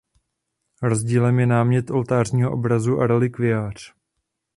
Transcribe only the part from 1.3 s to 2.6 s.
je námět oltářního